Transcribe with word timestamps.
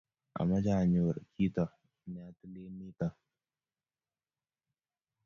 Ameche 0.39 0.71
anyoru 0.81 1.21
kito 1.33 1.65
ne 2.11 2.19
atilen 2.27 2.73
nito 2.79 3.07